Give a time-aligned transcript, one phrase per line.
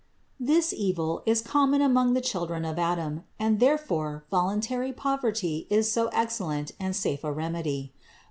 [0.39, 6.07] This evil is common among the children of Adam; and therefore voluntary poverty is so
[6.07, 7.93] excellent and safe a remedy.